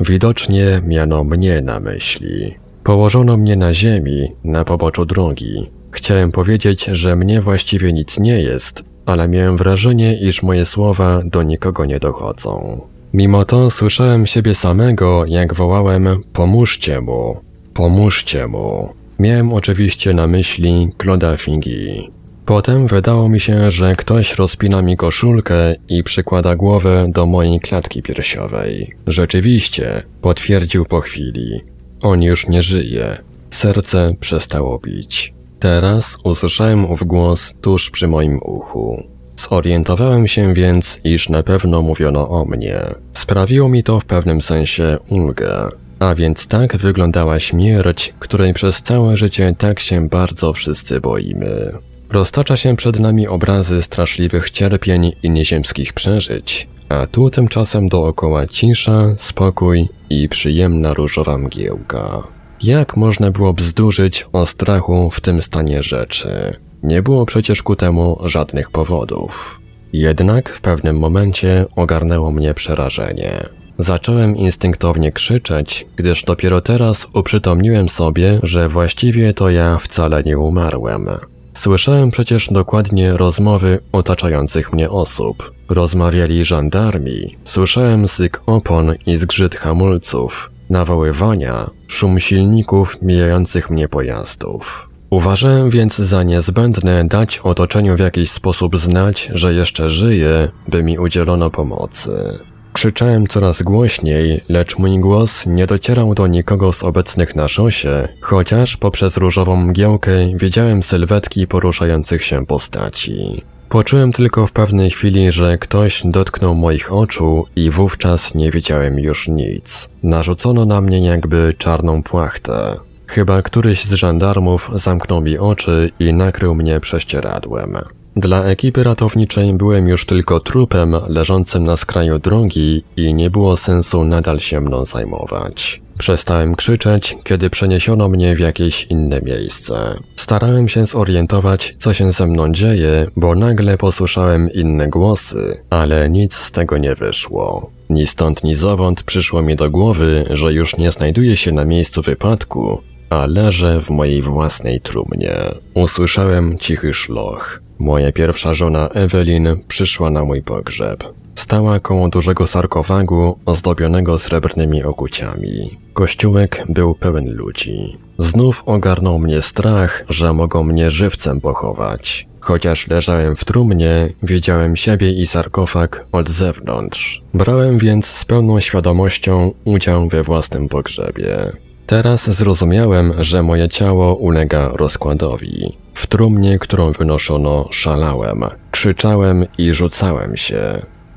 Widocznie 0.00 0.82
miano 0.86 1.24
mnie 1.24 1.60
na 1.60 1.80
myśli. 1.80 2.62
Położono 2.84 3.36
mnie 3.36 3.56
na 3.56 3.74
ziemi, 3.74 4.28
na 4.44 4.64
poboczu 4.64 5.06
drogi. 5.06 5.70
Chciałem 5.90 6.32
powiedzieć, 6.32 6.84
że 6.84 7.16
mnie 7.16 7.40
właściwie 7.40 7.92
nic 7.92 8.18
nie 8.18 8.40
jest, 8.40 8.82
ale 9.06 9.28
miałem 9.28 9.56
wrażenie, 9.56 10.20
iż 10.20 10.42
moje 10.42 10.66
słowa 10.66 11.20
do 11.24 11.42
nikogo 11.42 11.84
nie 11.84 11.98
dochodzą. 11.98 12.80
Mimo 13.14 13.44
to 13.44 13.70
słyszałem 13.70 14.26
siebie 14.26 14.54
samego, 14.54 15.24
jak 15.26 15.54
wołałem 15.54 16.22
pomóżcie 16.32 17.00
mu, 17.00 17.40
pomóżcie 17.74 18.46
mu. 18.46 18.88
Miałem 19.18 19.52
oczywiście 19.52 20.14
na 20.14 20.26
myśli 20.26 20.88
Claude'a 20.98 21.38
Fingi. 21.38 22.10
Potem 22.46 22.86
wydało 22.86 23.28
mi 23.28 23.40
się, 23.40 23.70
że 23.70 23.96
ktoś 23.96 24.38
rozpina 24.38 24.82
mi 24.82 24.96
koszulkę 24.96 25.74
i 25.88 26.02
przykłada 26.02 26.56
głowę 26.56 27.06
do 27.08 27.26
mojej 27.26 27.60
klatki 27.60 28.02
piersiowej. 28.02 28.92
Rzeczywiście, 29.06 30.02
potwierdził 30.20 30.84
po 30.84 31.00
chwili. 31.00 31.71
On 32.02 32.22
już 32.22 32.48
nie 32.48 32.62
żyje. 32.62 33.18
Serce 33.50 34.14
przestało 34.20 34.78
bić. 34.78 35.34
Teraz 35.60 36.16
usłyszałem 36.24 36.90
ów 36.90 37.04
głos 37.04 37.54
tuż 37.60 37.90
przy 37.90 38.08
moim 38.08 38.38
uchu. 38.42 39.02
Zorientowałem 39.36 40.28
się 40.28 40.54
więc, 40.54 41.00
iż 41.04 41.28
na 41.28 41.42
pewno 41.42 41.82
mówiono 41.82 42.28
o 42.28 42.44
mnie. 42.44 42.80
Sprawiło 43.14 43.68
mi 43.68 43.82
to 43.82 44.00
w 44.00 44.04
pewnym 44.04 44.42
sensie 44.42 44.98
ulgę. 45.08 45.68
A 45.98 46.14
więc 46.14 46.46
tak 46.46 46.76
wyglądała 46.76 47.40
śmierć, 47.40 48.14
której 48.18 48.54
przez 48.54 48.82
całe 48.82 49.16
życie 49.16 49.54
tak 49.58 49.80
się 49.80 50.08
bardzo 50.08 50.52
wszyscy 50.52 51.00
boimy. 51.00 51.72
Roztacza 52.10 52.56
się 52.56 52.76
przed 52.76 53.00
nami 53.00 53.28
obrazy 53.28 53.82
straszliwych 53.82 54.50
cierpień 54.50 55.12
i 55.22 55.30
nieziemskich 55.30 55.92
przeżyć, 55.92 56.68
a 56.92 57.06
tu 57.06 57.30
tymczasem 57.30 57.88
dookoła 57.88 58.46
cisza, 58.46 59.04
spokój 59.18 59.88
i 60.10 60.28
przyjemna 60.28 60.94
różowa 60.94 61.38
mgiełka. 61.38 62.22
Jak 62.62 62.96
można 62.96 63.30
było 63.30 63.52
bzdurzyć 63.52 64.26
o 64.32 64.46
strachu 64.46 65.10
w 65.10 65.20
tym 65.20 65.42
stanie 65.42 65.82
rzeczy? 65.82 66.56
Nie 66.82 67.02
było 67.02 67.26
przecież 67.26 67.62
ku 67.62 67.76
temu 67.76 68.18
żadnych 68.24 68.70
powodów. 68.70 69.60
Jednak 69.92 70.48
w 70.48 70.60
pewnym 70.60 70.98
momencie 70.98 71.66
ogarnęło 71.76 72.32
mnie 72.32 72.54
przerażenie. 72.54 73.46
Zacząłem 73.78 74.36
instynktownie 74.36 75.12
krzyczeć, 75.12 75.86
gdyż 75.96 76.24
dopiero 76.24 76.60
teraz 76.60 77.06
uprzytomniłem 77.14 77.88
sobie, 77.88 78.40
że 78.42 78.68
właściwie 78.68 79.34
to 79.34 79.50
ja 79.50 79.78
wcale 79.78 80.22
nie 80.22 80.38
umarłem. 80.38 81.06
Słyszałem 81.54 82.10
przecież 82.10 82.48
dokładnie 82.50 83.12
rozmowy 83.12 83.78
otaczających 83.92 84.72
mnie 84.72 84.90
osób. 84.90 85.52
Rozmawiali 85.68 86.44
żandarmi, 86.44 87.36
słyszałem 87.44 88.08
syk 88.08 88.42
opon 88.46 88.94
i 89.06 89.16
zgrzyt 89.16 89.56
hamulców, 89.56 90.50
nawoływania, 90.70 91.70
szum 91.88 92.20
silników 92.20 93.02
mijających 93.02 93.70
mnie 93.70 93.88
pojazdów. 93.88 94.88
Uważałem 95.10 95.70
więc 95.70 95.96
za 95.96 96.22
niezbędne 96.22 97.04
dać 97.04 97.38
otoczeniu 97.38 97.96
w 97.96 98.00
jakiś 98.00 98.30
sposób 98.30 98.78
znać, 98.78 99.30
że 99.34 99.54
jeszcze 99.54 99.90
żyję, 99.90 100.48
by 100.68 100.82
mi 100.82 100.98
udzielono 100.98 101.50
pomocy. 101.50 102.38
Krzyczałem 102.72 103.26
coraz 103.26 103.62
głośniej, 103.62 104.40
lecz 104.48 104.78
mój 104.78 104.98
głos 104.98 105.46
nie 105.46 105.66
docierał 105.66 106.14
do 106.14 106.26
nikogo 106.26 106.72
z 106.72 106.82
obecnych 106.82 107.36
na 107.36 107.48
szosie, 107.48 108.08
chociaż 108.20 108.76
poprzez 108.76 109.16
różową 109.16 109.56
mgiełkę 109.56 110.12
widziałem 110.34 110.82
sylwetki 110.82 111.46
poruszających 111.46 112.24
się 112.24 112.46
postaci. 112.46 113.42
Poczułem 113.68 114.12
tylko 114.12 114.46
w 114.46 114.52
pewnej 114.52 114.90
chwili, 114.90 115.32
że 115.32 115.58
ktoś 115.58 116.02
dotknął 116.04 116.54
moich 116.54 116.92
oczu 116.92 117.46
i 117.56 117.70
wówczas 117.70 118.34
nie 118.34 118.50
widziałem 118.50 118.98
już 118.98 119.28
nic. 119.28 119.88
Narzucono 120.02 120.64
na 120.64 120.80
mnie 120.80 121.00
jakby 121.06 121.54
czarną 121.58 122.02
płachtę. 122.02 122.76
Chyba 123.06 123.42
któryś 123.42 123.84
z 123.84 123.92
żandarmów 123.92 124.70
zamknął 124.74 125.20
mi 125.20 125.38
oczy 125.38 125.90
i 126.00 126.12
nakrył 126.12 126.54
mnie 126.54 126.80
prześcieradłem. 126.80 127.76
Dla 128.16 128.44
ekipy 128.44 128.82
ratowniczej 128.82 129.52
byłem 129.52 129.88
już 129.88 130.06
tylko 130.06 130.40
trupem 130.40 130.96
leżącym 131.08 131.64
na 131.64 131.76
skraju 131.76 132.18
drogi 132.18 132.84
i 132.96 133.14
nie 133.14 133.30
było 133.30 133.56
sensu 133.56 134.04
nadal 134.04 134.40
się 134.40 134.60
mną 134.60 134.84
zajmować. 134.84 135.82
Przestałem 135.98 136.54
krzyczeć, 136.54 137.16
kiedy 137.24 137.50
przeniesiono 137.50 138.08
mnie 138.08 138.36
w 138.36 138.40
jakieś 138.40 138.84
inne 138.84 139.20
miejsce. 139.20 139.74
Starałem 140.16 140.68
się 140.68 140.86
zorientować, 140.86 141.74
co 141.78 141.94
się 141.94 142.12
ze 142.12 142.26
mną 142.26 142.52
dzieje, 142.52 143.06
bo 143.16 143.34
nagle 143.34 143.78
posłyszałem 143.78 144.52
inne 144.52 144.88
głosy, 144.88 145.62
ale 145.70 146.10
nic 146.10 146.34
z 146.34 146.50
tego 146.50 146.78
nie 146.78 146.94
wyszło. 146.94 147.70
Ni 147.90 148.06
stąd, 148.06 148.44
ni 148.44 148.54
zowąd 148.54 149.02
przyszło 149.02 149.42
mi 149.42 149.56
do 149.56 149.70
głowy, 149.70 150.24
że 150.30 150.52
już 150.52 150.76
nie 150.76 150.92
znajduję 150.92 151.36
się 151.36 151.52
na 151.52 151.64
miejscu 151.64 152.02
wypadku, 152.02 152.82
a 153.12 153.26
leżę 153.26 153.80
w 153.80 153.90
mojej 153.90 154.22
własnej 154.22 154.80
trumnie. 154.80 155.34
Usłyszałem 155.74 156.58
cichy 156.58 156.94
szloch. 156.94 157.60
Moja 157.78 158.12
pierwsza 158.12 158.54
żona 158.54 158.88
Evelyn 158.88 159.56
przyszła 159.68 160.10
na 160.10 160.24
mój 160.24 160.42
pogrzeb. 160.42 161.04
Stała 161.34 161.80
koło 161.80 162.08
dużego 162.08 162.46
sarkofagu 162.46 163.38
ozdobionego 163.46 164.18
srebrnymi 164.18 164.82
okuciami. 164.82 165.78
Kościółek 165.92 166.64
był 166.68 166.94
pełen 166.94 167.34
ludzi. 167.34 167.98
Znów 168.18 168.62
ogarnął 168.66 169.18
mnie 169.18 169.42
strach, 169.42 170.04
że 170.08 170.32
mogą 170.32 170.64
mnie 170.64 170.90
żywcem 170.90 171.40
pochować. 171.40 172.26
Chociaż 172.40 172.88
leżałem 172.88 173.36
w 173.36 173.44
trumnie, 173.44 174.08
widziałem 174.22 174.76
siebie 174.76 175.10
i 175.10 175.26
sarkofag 175.26 176.06
od 176.12 176.30
zewnątrz. 176.30 177.22
Brałem 177.34 177.78
więc 177.78 178.06
z 178.06 178.24
pełną 178.24 178.60
świadomością 178.60 179.52
udział 179.64 180.08
we 180.08 180.22
własnym 180.22 180.68
pogrzebie. 180.68 181.52
Teraz 181.92 182.30
zrozumiałem, 182.30 183.12
że 183.18 183.42
moje 183.42 183.68
ciało 183.68 184.14
ulega 184.14 184.68
rozkładowi. 184.74 185.76
W 185.94 186.06
trumnie, 186.06 186.58
którą 186.58 186.92
wynoszono, 186.92 187.68
szalałem, 187.70 188.44
krzyczałem 188.70 189.46
i 189.58 189.74
rzucałem 189.74 190.36
się. 190.36 190.60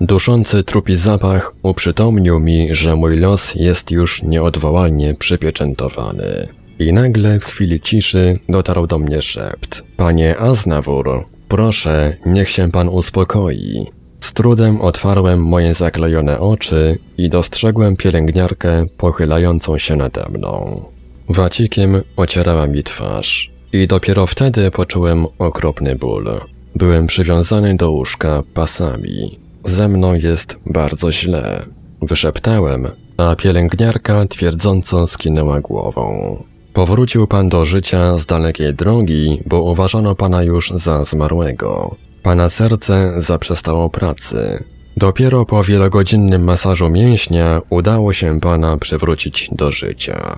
Duszący 0.02 0.64
trupi 0.64 0.96
zapach 0.96 1.54
uprzytomnił 1.64 2.40
mi, 2.40 2.76
że 2.76 2.96
mój 2.96 3.20
los 3.20 3.56
jest 3.56 3.92
już 3.92 4.24
nieodwołalnie 4.24 5.14
przypieczętowany. 5.14 6.48
I 6.80 6.94
nagle 6.94 7.40
w 7.40 7.46
chwili 7.46 7.80
ciszy 7.80 8.40
dotarł 8.50 8.88
do 8.88 9.00
mnie 9.00 9.22
szept. 9.22 9.84
Panie 9.98 10.38
Aznawur, 10.38 11.26
proszę, 11.48 12.18
niech 12.26 12.50
się 12.50 12.72
pan 12.72 12.90
uspokoi. 12.90 13.95
Z 14.26 14.34
trudem 14.34 14.82
otwarłem 14.82 15.46
moje 15.46 15.74
zaklejone 15.74 16.40
oczy 16.40 17.00
i 17.18 17.30
dostrzegłem 17.30 17.96
pielęgniarkę 17.96 18.86
pochylającą 18.98 19.78
się 19.78 19.96
nade 19.96 20.26
mną. 20.30 20.82
Wacikiem 21.30 22.02
ocierała 22.18 22.68
mi 22.68 22.84
twarz. 22.84 23.52
I 23.74 23.88
dopiero 23.88 24.28
wtedy 24.28 24.72
poczułem 24.72 25.26
okropny 25.40 25.96
ból. 25.96 26.42
Byłem 26.76 27.08
przywiązany 27.08 27.76
do 27.76 27.92
łóżka 27.92 28.44
pasami. 28.54 29.40
Ze 29.64 29.88
mną 29.88 30.14
jest 30.14 30.60
bardzo 30.66 31.12
źle. 31.12 31.66
Wyszeptałem, 32.02 32.88
a 33.18 33.36
pielęgniarka 33.36 34.26
twierdząco 34.28 35.08
skinęła 35.08 35.62
głową. 35.62 36.38
Powrócił 36.74 37.28
pan 37.28 37.50
do 37.50 37.66
życia 37.66 38.18
z 38.18 38.26
dalekiej 38.26 38.74
drogi, 38.74 39.40
bo 39.46 39.62
uważano 39.62 40.16
pana 40.16 40.44
już 40.44 40.70
za 40.70 41.06
zmarłego. 41.06 41.96
Pana 42.26 42.50
serce 42.50 43.22
zaprzestało 43.22 43.90
pracy. 43.90 44.64
Dopiero 44.98 45.46
po 45.46 45.64
wielogodzinnym 45.64 46.44
masażu 46.44 46.90
mięśnia 46.90 47.62
udało 47.70 48.14
się 48.14 48.40
pana 48.40 48.78
przywrócić 48.78 49.50
do 49.52 49.72
życia. 49.72 50.38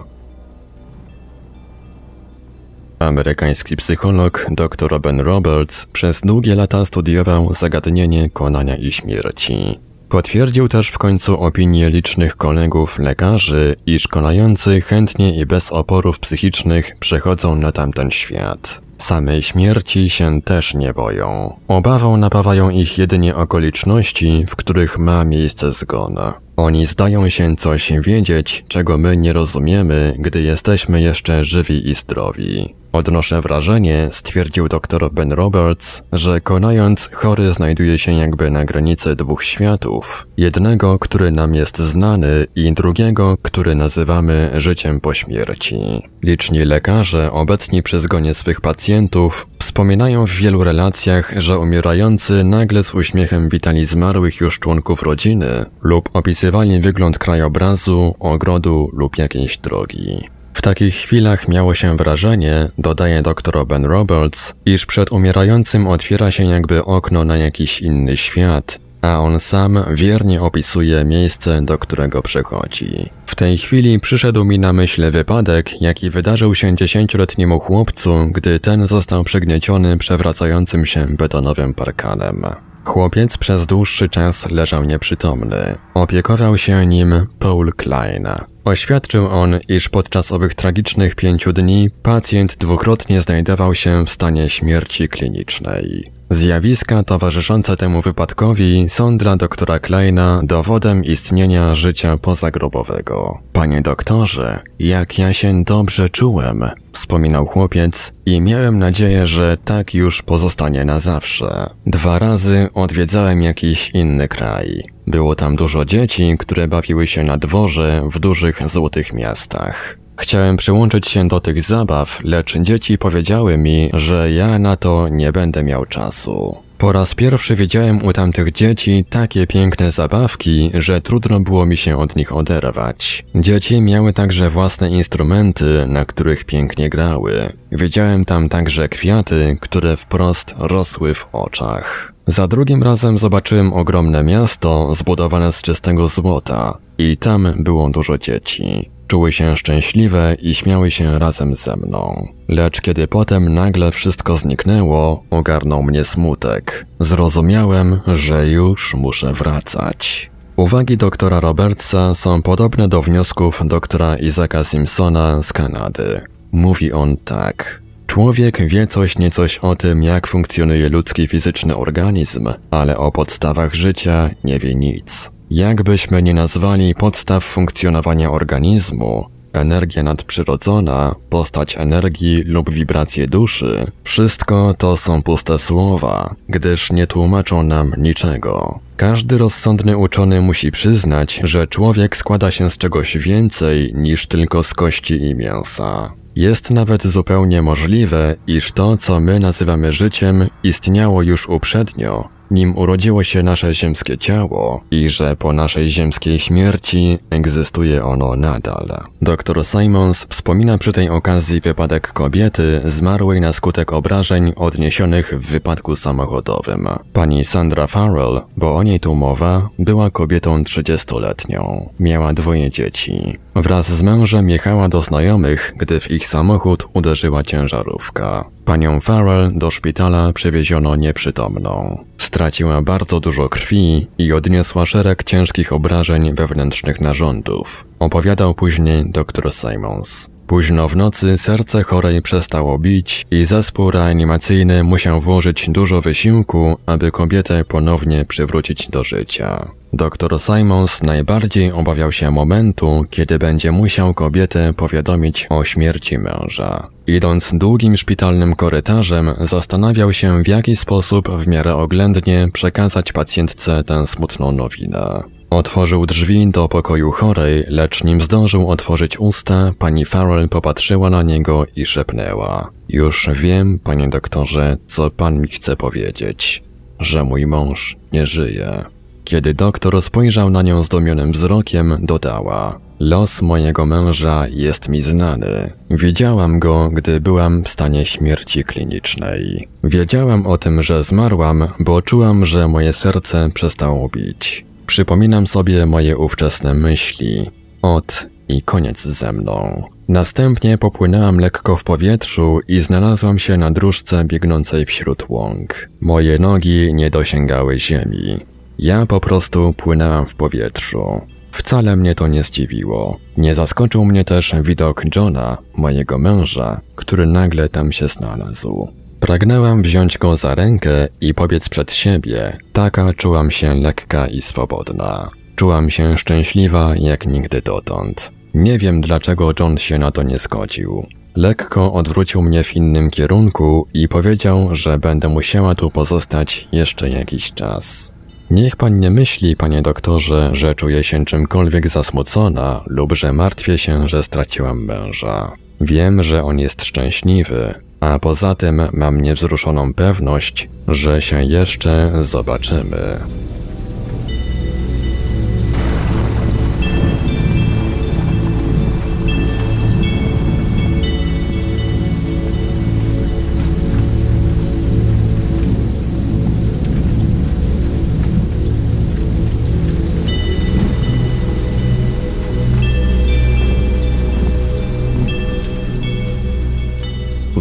Amerykański 2.99 3.75
psycholog 3.75 4.45
dr 4.51 5.01
Ben 5.01 5.19
Roberts 5.19 5.85
przez 5.85 6.21
długie 6.21 6.55
lata 6.55 6.85
studiował 6.85 7.53
zagadnienie 7.53 8.29
konania 8.29 8.75
i 8.75 8.91
śmierci. 8.91 9.79
Potwierdził 10.09 10.67
też 10.67 10.89
w 10.89 10.97
końcu 10.97 11.41
opinię 11.41 11.89
licznych 11.89 12.35
kolegów 12.35 12.99
lekarzy, 12.99 13.75
iż 13.85 14.07
konający 14.07 14.81
chętnie 14.81 15.39
i 15.39 15.45
bez 15.45 15.71
oporów 15.71 16.19
psychicznych 16.19 16.91
przechodzą 16.99 17.55
na 17.55 17.71
tamten 17.71 18.11
świat. 18.11 18.86
Samej 18.97 19.41
śmierci 19.41 20.09
się 20.09 20.41
też 20.41 20.73
nie 20.73 20.93
boją. 20.93 21.55
Obawą 21.67 22.17
napawają 22.17 22.69
ich 22.69 22.97
jedynie 22.97 23.35
okoliczności, 23.35 24.45
w 24.49 24.55
których 24.55 24.97
ma 24.97 25.25
miejsce 25.25 25.73
zgon. 25.73 26.17
Oni 26.57 26.85
zdają 26.85 27.29
się 27.29 27.55
coś 27.55 27.93
wiedzieć, 28.01 28.65
czego 28.67 28.97
my 28.97 29.17
nie 29.17 29.33
rozumiemy, 29.33 30.15
gdy 30.19 30.41
jesteśmy 30.41 31.01
jeszcze 31.01 31.45
żywi 31.45 31.89
i 31.89 31.93
zdrowi. 31.93 32.75
Odnoszę 32.97 33.41
wrażenie, 33.41 34.09
stwierdził 34.11 34.67
dr 34.67 35.09
Ben 35.11 35.31
Roberts, 35.31 36.01
że 36.13 36.41
konając 36.41 37.09
chory 37.13 37.51
znajduje 37.51 37.99
się 37.99 38.11
jakby 38.11 38.51
na 38.51 38.65
granicy 38.65 39.15
dwóch 39.15 39.43
światów. 39.43 40.27
Jednego, 40.37 40.99
który 40.99 41.31
nam 41.31 41.55
jest 41.55 41.77
znany 41.77 42.47
i 42.55 42.73
drugiego, 42.73 43.37
który 43.41 43.75
nazywamy 43.75 44.51
życiem 44.55 44.99
po 44.99 45.13
śmierci. 45.13 45.77
Liczni 46.23 46.65
lekarze 46.65 47.31
obecni 47.31 47.83
przy 47.83 47.99
zgonie 47.99 48.33
swych 48.33 48.61
pacjentów 48.61 49.47
wspominają 49.59 50.25
w 50.25 50.31
wielu 50.31 50.63
relacjach, 50.63 51.33
że 51.37 51.59
umierający 51.59 52.43
nagle 52.43 52.83
z 52.83 52.93
uśmiechem 52.93 53.49
witali 53.49 53.85
zmarłych 53.85 54.41
już 54.41 54.59
członków 54.59 55.03
rodziny 55.03 55.65
lub 55.81 56.09
opisywali 56.13 56.79
wygląd 56.79 57.17
krajobrazu, 57.19 58.15
ogrodu 58.19 58.89
lub 58.93 59.17
jakiejś 59.17 59.57
drogi. 59.57 60.36
W 60.57 60.61
takich 60.61 60.95
chwilach 60.95 61.47
miało 61.47 61.75
się 61.75 61.97
wrażenie, 61.97 62.69
dodaje 62.77 63.21
dr 63.21 63.65
Ben 63.67 63.85
Roberts, 63.85 64.53
iż 64.65 64.85
przed 64.85 65.11
umierającym 65.11 65.87
otwiera 65.87 66.31
się 66.31 66.43
jakby 66.43 66.85
okno 66.85 67.23
na 67.23 67.37
jakiś 67.37 67.81
inny 67.81 68.17
świat, 68.17 68.79
a 69.01 69.19
on 69.19 69.39
sam 69.39 69.79
wiernie 69.91 70.41
opisuje 70.41 71.05
miejsce, 71.05 71.61
do 71.61 71.77
którego 71.77 72.21
przychodzi. 72.21 73.09
W 73.25 73.35
tej 73.35 73.57
chwili 73.57 73.99
przyszedł 73.99 74.45
mi 74.45 74.59
na 74.59 74.73
myśl 74.73 75.11
wypadek, 75.11 75.81
jaki 75.81 76.09
wydarzył 76.09 76.55
się 76.55 76.75
dziesięcioletniemu 76.75 77.59
chłopcu, 77.59 78.27
gdy 78.31 78.59
ten 78.59 78.87
został 78.87 79.23
przygnieciony 79.23 79.97
przewracającym 79.97 80.85
się 80.85 81.05
betonowym 81.09 81.73
parkanem. 81.73 82.45
Chłopiec 82.85 83.37
przez 83.37 83.65
dłuższy 83.65 84.09
czas 84.09 84.51
leżał 84.51 84.83
nieprzytomny. 84.83 85.75
Opiekował 85.93 86.57
się 86.57 86.85
nim 86.85 87.27
Paul 87.39 87.73
Klein. 87.73 88.27
Oświadczył 88.67 89.27
on, 89.27 89.59
iż 89.69 89.89
podczas 89.89 90.31
owych 90.31 90.53
tragicznych 90.53 91.15
pięciu 91.15 91.53
dni 91.53 91.89
pacjent 92.03 92.55
dwukrotnie 92.57 93.21
znajdował 93.21 93.75
się 93.75 94.05
w 94.05 94.09
stanie 94.09 94.49
śmierci 94.49 95.09
klinicznej. 95.09 96.16
Zjawiska 96.29 97.03
towarzyszące 97.03 97.77
temu 97.77 98.01
wypadkowi 98.01 98.89
są 98.89 99.17
dla 99.17 99.37
doktora 99.37 99.79
Kleina 99.79 100.41
dowodem 100.43 101.03
istnienia 101.03 101.75
życia 101.75 102.17
pozagrobowego. 102.17 103.39
Panie 103.53 103.81
doktorze, 103.81 104.59
jak 104.79 105.19
ja 105.19 105.33
się 105.33 105.63
dobrze 105.63 106.09
czułem, 106.09 106.63
wspominał 106.93 107.45
chłopiec 107.45 108.13
i 108.25 108.41
miałem 108.41 108.79
nadzieję, 108.79 109.27
że 109.27 109.57
tak 109.65 109.93
już 109.93 110.21
pozostanie 110.21 110.85
na 110.85 110.99
zawsze. 110.99 111.69
Dwa 111.85 112.19
razy 112.19 112.69
odwiedzałem 112.73 113.41
jakiś 113.41 113.89
inny 113.89 114.27
kraj. 114.27 114.83
Było 115.07 115.35
tam 115.35 115.55
dużo 115.55 115.85
dzieci, 115.85 116.35
które 116.39 116.67
bawiły 116.67 117.07
się 117.07 117.23
na 117.23 117.37
dworze 117.37 118.01
w 118.11 118.19
dużych 118.19 118.69
złotych 118.69 119.13
miastach. 119.13 119.97
Chciałem 120.19 120.57
przyłączyć 120.57 121.07
się 121.07 121.27
do 121.27 121.39
tych 121.39 121.61
zabaw, 121.61 122.19
lecz 122.23 122.57
dzieci 122.57 122.97
powiedziały 122.97 123.57
mi, 123.57 123.89
że 123.93 124.31
ja 124.31 124.59
na 124.59 124.75
to 124.75 125.09
nie 125.09 125.31
będę 125.31 125.63
miał 125.63 125.85
czasu. 125.85 126.57
Po 126.77 126.91
raz 126.91 127.15
pierwszy 127.15 127.55
widziałem 127.55 128.05
u 128.05 128.13
tamtych 128.13 128.51
dzieci 128.51 129.05
takie 129.09 129.47
piękne 129.47 129.91
zabawki, 129.91 130.71
że 130.73 131.01
trudno 131.01 131.39
było 131.39 131.65
mi 131.65 131.77
się 131.77 131.97
od 131.97 132.15
nich 132.15 132.35
oderwać. 132.35 133.25
Dzieci 133.35 133.81
miały 133.81 134.13
także 134.13 134.49
własne 134.49 134.89
instrumenty, 134.89 135.85
na 135.87 136.05
których 136.05 136.45
pięknie 136.45 136.89
grały. 136.89 137.49
Widziałem 137.71 138.25
tam 138.25 138.49
także 138.49 138.89
kwiaty, 138.89 139.57
które 139.61 139.97
wprost 139.97 140.55
rosły 140.57 141.13
w 141.13 141.29
oczach. 141.31 142.13
Za 142.27 142.47
drugim 142.47 142.83
razem 142.83 143.17
zobaczyłem 143.17 143.73
ogromne 143.73 144.23
miasto 144.23 144.95
zbudowane 144.95 145.53
z 145.53 145.61
czystego 145.61 146.07
złota 146.07 146.77
i 146.97 147.17
tam 147.17 147.53
było 147.57 147.89
dużo 147.89 148.17
dzieci. 148.17 148.96
Czuły 149.07 149.31
się 149.31 149.57
szczęśliwe 149.57 150.35
i 150.41 150.55
śmiały 150.55 150.91
się 150.91 151.19
razem 151.19 151.55
ze 151.55 151.75
mną. 151.75 152.27
Lecz 152.47 152.81
kiedy 152.81 153.07
potem 153.07 153.53
nagle 153.53 153.91
wszystko 153.91 154.37
zniknęło, 154.37 155.23
ogarnął 155.29 155.83
mnie 155.83 156.05
smutek. 156.05 156.85
Zrozumiałem, 156.99 157.99
że 158.07 158.47
już 158.47 158.93
muszę 158.93 159.33
wracać. 159.33 160.31
Uwagi 160.55 160.97
doktora 160.97 161.39
Robertsa 161.39 162.15
są 162.15 162.41
podobne 162.41 162.87
do 162.87 163.01
wniosków 163.01 163.61
doktora 163.65 164.15
Isaaca 164.15 164.63
Simpsona 164.63 165.43
z 165.43 165.53
Kanady. 165.53 166.21
Mówi 166.51 166.91
on 166.91 167.17
tak. 167.17 167.81
Człowiek 168.07 168.67
wie 168.69 168.87
coś 168.87 169.17
niecoś 169.17 169.57
o 169.57 169.75
tym, 169.75 170.03
jak 170.03 170.27
funkcjonuje 170.27 170.89
ludzki 170.89 171.27
fizyczny 171.27 171.75
organizm, 171.75 172.49
ale 172.71 172.97
o 172.97 173.11
podstawach 173.11 173.73
życia 173.73 174.29
nie 174.43 174.59
wie 174.59 174.75
nic. 174.75 175.36
Jakbyśmy 175.51 176.23
nie 176.23 176.33
nazwali 176.33 176.95
podstaw 176.95 177.43
funkcjonowania 177.43 178.31
organizmu, 178.31 179.25
energia 179.53 180.03
nadprzyrodzona, 180.03 181.15
postać 181.29 181.77
energii 181.77 182.43
lub 182.45 182.69
wibracje 182.71 183.27
duszy, 183.27 183.85
wszystko 184.03 184.75
to 184.77 184.97
są 184.97 185.23
puste 185.23 185.57
słowa, 185.57 186.35
gdyż 186.49 186.91
nie 186.91 187.07
tłumaczą 187.07 187.63
nam 187.63 187.91
niczego. 187.97 188.79
Każdy 188.97 189.37
rozsądny 189.37 189.97
uczony 189.97 190.41
musi 190.41 190.71
przyznać, 190.71 191.41
że 191.43 191.67
człowiek 191.67 192.17
składa 192.17 192.51
się 192.51 192.69
z 192.69 192.77
czegoś 192.77 193.17
więcej 193.17 193.91
niż 193.95 194.27
tylko 194.27 194.63
z 194.63 194.73
kości 194.73 195.23
i 195.23 195.35
mięsa. 195.35 196.13
Jest 196.35 196.71
nawet 196.71 197.03
zupełnie 197.03 197.61
możliwe, 197.61 198.35
iż 198.47 198.71
to, 198.71 198.97
co 198.97 199.19
my 199.19 199.39
nazywamy 199.39 199.93
życiem, 199.93 200.47
istniało 200.63 201.21
już 201.21 201.49
uprzednio, 201.49 202.29
nim 202.51 202.77
urodziło 202.77 203.23
się 203.23 203.43
nasze 203.43 203.75
ziemskie 203.75 204.17
ciało 204.17 204.81
i 204.91 205.09
że 205.09 205.35
po 205.35 205.53
naszej 205.53 205.89
ziemskiej 205.89 206.39
śmierci 206.39 207.17
egzystuje 207.29 208.05
ono 208.05 208.35
nadal. 208.35 208.87
Dr 209.21 209.65
Simons 209.65 210.25
wspomina 210.29 210.77
przy 210.77 210.93
tej 210.93 211.09
okazji 211.09 211.61
wypadek 211.61 212.13
kobiety 212.13 212.81
zmarłej 212.85 213.41
na 213.41 213.53
skutek 213.53 213.93
obrażeń 213.93 214.53
odniesionych 214.55 215.33
w 215.39 215.51
wypadku 215.51 215.95
samochodowym. 215.95 216.87
Pani 217.13 217.45
Sandra 217.45 217.87
Farrell, 217.87 218.41
bo 218.57 218.75
o 218.75 218.83
niej 218.83 218.99
tu 218.99 219.15
mowa, 219.15 219.69
była 219.79 220.09
kobietą 220.09 220.63
30-letnią. 220.63 221.89
Miała 221.99 222.33
dwoje 222.33 222.71
dzieci. 222.71 223.37
Wraz 223.55 223.91
z 223.91 224.01
mężem 224.01 224.49
jechała 224.49 224.89
do 224.89 225.01
znajomych, 225.01 225.73
gdy 225.77 225.99
w 225.99 226.11
ich 226.11 226.27
samochód 226.27 226.87
uderzyła 226.93 227.43
ciężarówka. 227.43 228.45
Panią 228.65 228.99
Farrell 228.99 229.51
do 229.55 229.71
szpitala 229.71 230.33
przewieziono 230.33 230.95
nieprzytomną. 230.95 232.03
Straciła 232.17 232.81
bardzo 232.81 233.19
dużo 233.19 233.49
krwi 233.49 234.07
i 234.17 234.33
odniosła 234.33 234.85
szereg 234.85 235.23
ciężkich 235.23 235.73
obrażeń 235.73 236.35
wewnętrznych 236.35 237.01
narządów, 237.01 237.87
opowiadał 237.99 238.55
później 238.55 239.11
dr 239.11 239.53
Simons. 239.53 240.36
Późno 240.47 240.87
w 240.87 240.95
nocy 240.95 241.37
serce 241.37 241.83
chorej 241.83 242.21
przestało 242.21 242.79
bić 242.79 243.25
i 243.31 243.45
zespół 243.45 243.91
reanimacyjny 243.91 244.83
musiał 244.83 245.21
włożyć 245.21 245.69
dużo 245.69 246.01
wysiłku, 246.01 246.77
aby 246.85 247.11
kobietę 247.11 247.65
ponownie 247.65 248.25
przywrócić 248.25 248.89
do 248.89 249.03
życia. 249.03 249.67
Dr 249.93 250.39
Simons 250.39 251.03
najbardziej 251.03 251.71
obawiał 251.71 252.11
się 252.11 252.31
momentu, 252.31 253.05
kiedy 253.09 253.39
będzie 253.39 253.71
musiał 253.71 254.13
kobietę 254.13 254.73
powiadomić 254.73 255.47
o 255.49 255.63
śmierci 255.63 256.17
męża. 256.17 256.87
Idąc 257.07 257.51
długim 257.53 257.97
szpitalnym 257.97 258.55
korytarzem, 258.55 259.33
zastanawiał 259.39 260.13
się 260.13 260.43
w 260.43 260.47
jaki 260.47 260.75
sposób 260.75 261.29
w 261.29 261.47
miarę 261.47 261.75
oględnie 261.75 262.47
przekazać 262.53 263.11
pacjentce 263.11 263.83
tę 263.83 264.07
smutną 264.07 264.51
nowinę. 264.51 265.36
Otworzył 265.49 266.05
drzwi 266.05 266.51
do 266.51 266.67
pokoju 266.67 267.11
chorej, 267.11 267.63
lecz 267.67 268.03
nim 268.03 268.21
zdążył 268.21 268.69
otworzyć 268.69 269.19
usta, 269.19 269.71
pani 269.79 270.05
Farrell 270.05 270.49
popatrzyła 270.49 271.09
na 271.09 271.23
niego 271.23 271.65
i 271.75 271.85
szepnęła. 271.85 272.69
Już 272.89 273.29
wiem, 273.33 273.79
panie 273.83 274.09
doktorze, 274.09 274.77
co 274.87 275.09
pan 275.09 275.41
mi 275.41 275.47
chce 275.47 275.75
powiedzieć. 275.75 276.63
Że 276.99 277.23
mój 277.23 277.45
mąż 277.45 277.97
nie 278.13 278.25
żyje. 278.25 278.83
Kiedy 279.23 279.53
doktor 279.53 280.01
spojrzał 280.01 280.49
na 280.49 280.61
nią 280.61 280.83
zdumionym 280.83 281.31
wzrokiem, 281.31 281.97
dodała: 281.99 282.79
Los 282.99 283.41
mojego 283.41 283.85
męża 283.85 284.45
jest 284.47 284.89
mi 284.89 285.01
znany. 285.01 285.71
Widziałam 285.89 286.59
go, 286.59 286.89
gdy 286.89 287.21
byłam 287.21 287.63
w 287.63 287.69
stanie 287.69 288.05
śmierci 288.05 288.63
klinicznej. 288.63 289.67
Wiedziałam 289.83 290.47
o 290.47 290.57
tym, 290.57 290.83
że 290.83 291.03
zmarłam, 291.03 291.67
bo 291.79 292.01
czułam, 292.01 292.45
że 292.45 292.67
moje 292.67 292.93
serce 292.93 293.49
przestało 293.53 294.09
bić. 294.09 294.66
Przypominam 294.87 295.47
sobie 295.47 295.85
moje 295.85 296.17
ówczesne 296.17 296.73
myśli. 296.73 297.51
Od 297.81 298.27
i 298.47 298.61
koniec 298.61 299.01
ze 299.01 299.33
mną. 299.33 299.83
Następnie 300.07 300.77
popłynęłam 300.77 301.39
lekko 301.39 301.75
w 301.75 301.83
powietrzu 301.83 302.59
i 302.67 302.79
znalazłam 302.79 303.39
się 303.39 303.57
na 303.57 303.71
dróżce 303.71 304.25
biegnącej 304.25 304.85
wśród 304.85 305.29
łąk. 305.29 305.89
Moje 306.01 306.39
nogi 306.39 306.93
nie 306.93 307.09
dosięgały 307.09 307.79
ziemi. 307.79 308.45
Ja 308.79 309.05
po 309.05 309.19
prostu 309.19 309.73
płynęłam 309.73 310.25
w 310.25 310.35
powietrzu. 310.35 311.21
Wcale 311.51 311.95
mnie 311.95 312.15
to 312.15 312.27
nie 312.27 312.43
zdziwiło. 312.43 313.17
Nie 313.37 313.55
zaskoczył 313.55 314.05
mnie 314.05 314.23
też 314.25 314.55
widok 314.61 315.15
Johna, 315.15 315.57
mojego 315.77 316.17
męża, 316.17 316.81
który 316.95 317.25
nagle 317.25 317.69
tam 317.69 317.91
się 317.91 318.07
znalazł. 318.07 318.87
Pragnęłam 319.19 319.81
wziąć 319.81 320.17
go 320.17 320.35
za 320.35 320.55
rękę 320.55 321.07
i 321.21 321.33
pobiec 321.33 321.69
przed 321.69 321.93
siebie. 321.93 322.57
Taka 322.73 323.13
czułam 323.13 323.51
się 323.51 323.75
lekka 323.75 324.27
i 324.27 324.41
swobodna. 324.41 325.29
Czułam 325.55 325.89
się 325.89 326.17
szczęśliwa 326.17 326.93
jak 326.95 327.25
nigdy 327.25 327.61
dotąd. 327.61 328.31
Nie 328.53 328.77
wiem 328.77 329.01
dlaczego 329.01 329.51
John 329.59 329.77
się 329.77 329.97
na 329.97 330.11
to 330.11 330.23
nie 330.23 330.37
zgodził. 330.37 331.05
Lekko 331.35 331.93
odwrócił 331.93 332.41
mnie 332.41 332.63
w 332.63 332.75
innym 332.75 333.09
kierunku 333.09 333.87
i 333.93 334.07
powiedział, 334.07 334.75
że 334.75 334.97
będę 334.97 335.29
musiała 335.29 335.75
tu 335.75 335.91
pozostać 335.91 336.67
jeszcze 336.71 337.09
jakiś 337.09 337.53
czas. 337.53 338.13
Niech 338.49 338.75
pan 338.75 338.99
nie 338.99 339.11
myśli, 339.11 339.55
panie 339.55 339.81
doktorze, 339.81 340.49
że 340.53 340.75
czuję 340.75 341.03
się 341.03 341.25
czymkolwiek 341.25 341.87
zasmucona 341.87 342.81
lub 342.87 343.13
że 343.13 343.33
martwię 343.33 343.77
się, 343.77 344.09
że 344.09 344.23
straciłam 344.23 344.85
męża. 344.85 345.51
Wiem, 345.81 346.23
że 346.23 346.43
on 346.43 346.59
jest 346.59 346.85
szczęśliwy, 346.85 347.73
a 347.99 348.19
poza 348.19 348.55
tym 348.55 348.81
mam 348.93 349.21
niewzruszoną 349.21 349.93
pewność, 349.93 350.69
że 350.87 351.21
się 351.21 351.43
jeszcze 351.43 352.11
zobaczymy. 352.21 353.17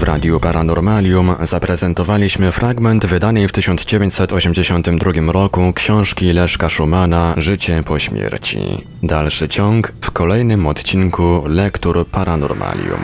Radiu 0.07 0.40
Paranormalium 0.40 1.35
zaprezentowaliśmy 1.42 2.53
fragment 2.53 3.07
wydanej 3.07 3.49
w 3.49 3.53
1982 3.53 5.33
roku 5.33 5.73
książki 5.73 6.33
Leszka 6.33 6.69
Szumana 6.69 7.35
Życie 7.37 7.83
po 7.87 7.99
śmierci. 7.99 8.59
Dalszy 9.03 9.49
ciąg 9.49 9.92
w 10.01 10.11
kolejnym 10.11 10.66
odcinku 10.66 11.42
Lektur 11.47 12.07
Paranormalium. 12.07 13.01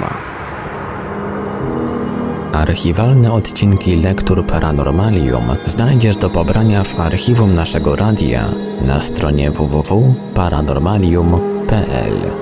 Archiwalne 2.52 3.32
odcinki 3.32 3.96
Lektur 3.96 4.46
Paranormalium 4.46 5.44
znajdziesz 5.64 6.16
do 6.16 6.30
pobrania 6.30 6.84
w 6.84 7.00
archiwum 7.00 7.54
naszego 7.54 7.96
radia 7.96 8.48
na 8.80 9.00
stronie 9.00 9.50
www.paranormalium.pl. 9.50 12.41